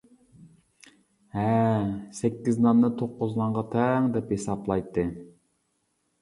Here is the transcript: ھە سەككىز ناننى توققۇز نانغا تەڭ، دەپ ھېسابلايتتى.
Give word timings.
ھە 1.35 1.43
سەككىز 2.19 2.57
ناننى 2.67 2.89
توققۇز 3.03 3.37
نانغا 3.43 3.65
تەڭ، 3.75 4.09
دەپ 4.17 4.33
ھېسابلايتتى. 4.37 5.05